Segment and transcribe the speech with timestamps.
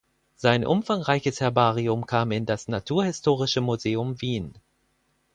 [0.35, 4.55] Sein umfangreiches Herbarium kam in das Naturhistorisches Museum Wien.